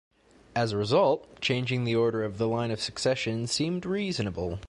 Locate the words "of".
2.23-2.39, 2.71-2.81